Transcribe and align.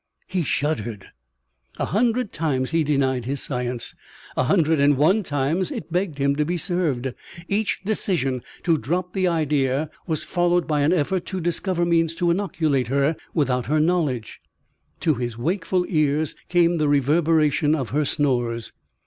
He 0.25 0.41
shuddered. 0.41 1.05
A 1.77 1.85
hundred 1.85 2.31
times 2.31 2.71
he 2.71 2.83
denied 2.83 3.25
his 3.25 3.39
science. 3.39 3.93
A 4.35 4.45
hundred 4.45 4.79
and 4.79 4.97
one 4.97 5.21
times 5.21 5.69
it 5.69 5.91
begged 5.93 6.17
him 6.17 6.35
to 6.37 6.43
be 6.43 6.57
served. 6.57 7.13
Each 7.47 7.79
decision 7.85 8.41
to 8.63 8.79
drop 8.79 9.13
the 9.13 9.27
idea 9.27 9.91
was 10.07 10.23
followed 10.23 10.65
by 10.65 10.81
an 10.81 10.91
effort 10.91 11.27
to 11.27 11.39
discover 11.39 11.85
means 11.85 12.15
to 12.15 12.31
inoculate 12.31 12.87
her 12.87 13.15
without 13.35 13.67
her 13.67 13.79
knowledge. 13.79 14.41
To 15.01 15.13
his 15.13 15.37
wakeful 15.37 15.85
ears 15.87 16.33
came 16.49 16.77
the 16.79 16.89
reverberation 16.89 17.75
of 17.75 17.89
her 17.91 18.03
snores. 18.03 18.73